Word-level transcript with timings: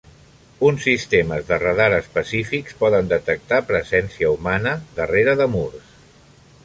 Uns 0.69 0.85
sistemes 0.85 1.43
de 1.49 1.59
radar 1.63 1.87
específics 1.97 2.79
poden 2.79 3.11
detectar 3.11 3.61
presència 3.69 4.33
humana 4.39 4.75
darrere 5.01 5.37
de 5.43 5.49
murs. 5.59 5.93